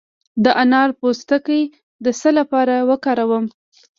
[0.43, 1.61] د انار پوستکی
[2.03, 3.45] د څه لپاره وکاروم؟